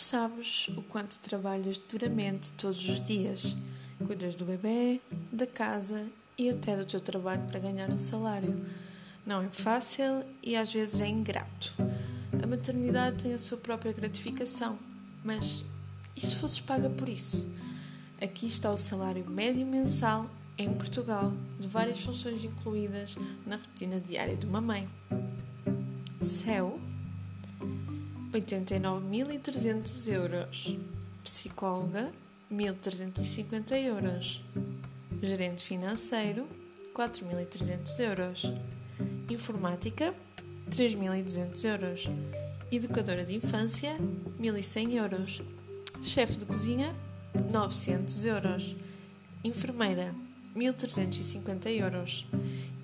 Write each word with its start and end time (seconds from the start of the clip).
sabes 0.00 0.68
o 0.76 0.82
quanto 0.82 1.18
trabalhas 1.18 1.78
duramente 1.78 2.52
todos 2.52 2.88
os 2.88 3.00
dias. 3.00 3.56
Cuidas 4.06 4.34
do 4.34 4.44
bebê, 4.44 5.00
da 5.32 5.46
casa 5.46 6.08
e 6.36 6.48
até 6.48 6.76
do 6.76 6.84
teu 6.84 7.00
trabalho 7.00 7.42
para 7.48 7.58
ganhar 7.58 7.90
um 7.90 7.98
salário. 7.98 8.64
Não 9.26 9.42
é 9.42 9.48
fácil 9.48 10.24
e 10.42 10.56
às 10.56 10.72
vezes 10.72 11.00
é 11.00 11.06
ingrato. 11.06 11.74
A 12.42 12.46
maternidade 12.46 13.24
tem 13.24 13.34
a 13.34 13.38
sua 13.38 13.58
própria 13.58 13.92
gratificação, 13.92 14.78
mas 15.24 15.64
e 16.16 16.20
se 16.20 16.34
fosses 16.34 16.60
paga 16.60 16.90
por 16.90 17.08
isso? 17.08 17.46
Aqui 18.20 18.46
está 18.46 18.72
o 18.72 18.78
salário 18.78 19.28
médio 19.28 19.64
mensal 19.64 20.28
em 20.56 20.72
Portugal, 20.74 21.32
de 21.60 21.68
várias 21.68 22.00
funções 22.00 22.42
incluídas 22.42 23.16
na 23.46 23.56
rotina 23.56 24.00
diária 24.00 24.36
de 24.36 24.44
uma 24.44 24.60
mãe. 24.60 24.88
Céu 26.20 26.80
89.300 28.32 30.08
euros. 30.12 30.76
Psicóloga, 31.24 32.12
1.350 32.52 33.72
euros. 33.84 34.42
Gerente 35.22 35.64
financeiro, 35.64 36.46
4.300 36.94 38.00
euros. 38.00 38.52
Informática, 39.30 40.14
3.200 40.70 41.64
euros. 41.64 42.10
Educadora 42.70 43.24
de 43.24 43.34
infância, 43.34 43.96
1.100 44.38 44.92
euros. 44.92 45.42
Chefe 46.02 46.36
de 46.36 46.44
cozinha, 46.44 46.94
900 47.50 48.24
euros. 48.26 48.76
Enfermeira, 49.42 50.14
1.350 50.54 51.70
euros. 51.70 52.26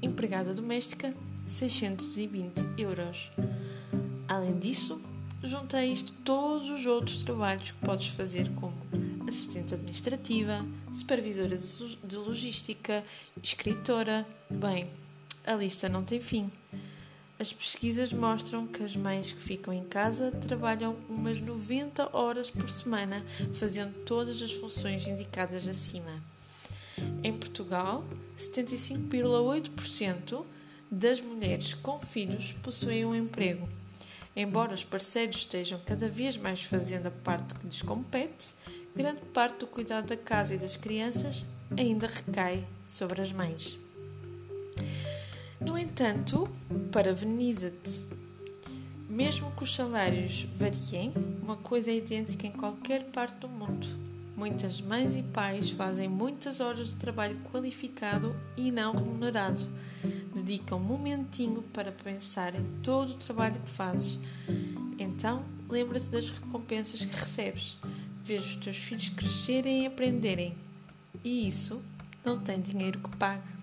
Empregada 0.00 0.54
doméstica, 0.54 1.14
620 1.46 2.66
euros. 2.78 3.30
Além 4.26 4.58
disso, 4.58 4.98
junta 5.44 5.76
a 5.76 5.84
isto 5.84 6.12
todos 6.24 6.70
os 6.70 6.86
outros 6.86 7.22
trabalhos 7.22 7.70
que 7.70 7.78
podes 7.78 8.08
fazer, 8.08 8.48
como 8.54 8.74
assistente 9.28 9.74
administrativa, 9.74 10.64
supervisora 10.92 11.56
de 11.56 12.16
logística, 12.16 13.04
escritora. 13.42 14.26
Bem, 14.48 14.88
a 15.46 15.54
lista 15.54 15.88
não 15.88 16.04
tem 16.04 16.20
fim. 16.20 16.50
As 17.38 17.52
pesquisas 17.52 18.12
mostram 18.12 18.66
que 18.66 18.82
as 18.82 18.96
mães 18.96 19.32
que 19.32 19.42
ficam 19.42 19.74
em 19.74 19.84
casa 19.84 20.30
trabalham 20.30 20.96
umas 21.08 21.40
90 21.40 22.16
horas 22.16 22.50
por 22.50 22.70
semana, 22.70 23.24
fazendo 23.54 23.92
todas 24.04 24.40
as 24.40 24.52
funções 24.52 25.06
indicadas 25.06 25.68
acima. 25.68 26.22
Em 27.22 27.32
Portugal, 27.32 28.04
75,8% 28.38 30.44
das 30.90 31.20
mulheres 31.20 31.74
com 31.74 31.98
filhos 31.98 32.52
possuem 32.62 33.04
um 33.04 33.14
emprego. 33.14 33.68
Embora 34.36 34.74
os 34.74 34.84
parceiros 34.84 35.36
estejam 35.36 35.80
cada 35.84 36.08
vez 36.08 36.36
mais 36.36 36.62
fazendo 36.64 37.06
a 37.06 37.10
parte 37.10 37.54
que 37.54 37.66
lhes 37.66 37.82
compete, 37.82 38.48
grande 38.94 39.20
parte 39.32 39.58
do 39.58 39.66
cuidado 39.66 40.06
da 40.06 40.16
casa 40.16 40.54
e 40.54 40.58
das 40.58 40.76
crianças 40.76 41.44
ainda 41.76 42.06
recai 42.06 42.66
sobre 42.84 43.20
as 43.20 43.32
mães. 43.32 43.78
No 45.60 45.78
entanto, 45.78 46.48
parabeniza-te. 46.90 48.06
Mesmo 49.08 49.52
que 49.52 49.62
os 49.62 49.74
salários 49.74 50.42
variem, 50.42 51.12
uma 51.40 51.56
coisa 51.56 51.90
é 51.90 51.96
idêntica 51.96 52.46
em 52.46 52.52
qualquer 52.52 53.04
parte 53.04 53.38
do 53.38 53.48
mundo. 53.48 54.13
Muitas 54.36 54.80
mães 54.80 55.14
e 55.14 55.22
pais 55.22 55.70
fazem 55.70 56.08
muitas 56.08 56.58
horas 56.58 56.88
de 56.88 56.96
trabalho 56.96 57.36
qualificado 57.52 58.34
e 58.56 58.72
não 58.72 58.92
remunerado. 58.92 59.70
Dedicam 60.34 60.76
um 60.76 60.80
momentinho 60.80 61.62
para 61.62 61.92
pensar 61.92 62.54
em 62.54 62.64
todo 62.82 63.10
o 63.10 63.16
trabalho 63.16 63.60
que 63.60 63.70
fazes. 63.70 64.18
Então, 64.98 65.44
lembra-te 65.68 66.10
das 66.10 66.30
recompensas 66.30 67.04
que 67.04 67.14
recebes. 67.14 67.78
Vês 68.22 68.44
os 68.44 68.56
teus 68.56 68.76
filhos 68.76 69.08
crescerem 69.10 69.84
e 69.84 69.86
aprenderem. 69.86 70.56
E 71.22 71.46
isso 71.46 71.80
não 72.24 72.38
tem 72.40 72.60
dinheiro 72.60 72.98
que 72.98 73.16
pague. 73.16 73.53